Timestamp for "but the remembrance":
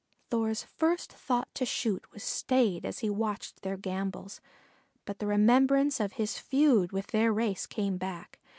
5.05-5.99